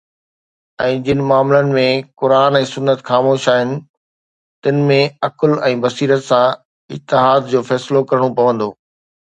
[0.83, 1.83] ۽ جن معاملن ۾
[2.21, 3.75] قرآن ۽ سنت خاموش آهن،
[4.69, 6.49] تن ۾ عقل ۽ بصيرت سان
[6.97, 8.73] اجتهاد جو فيصلو ڪرڻو پوندو.